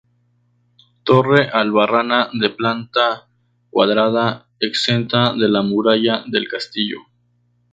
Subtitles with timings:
[1.09, 3.05] Torre albarrana de planta
[3.69, 4.25] cuadrada,
[4.71, 7.05] exenta de la muralla del castillo.